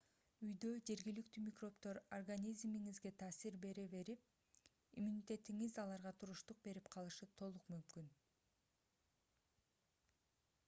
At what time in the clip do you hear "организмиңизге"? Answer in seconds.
2.17-3.11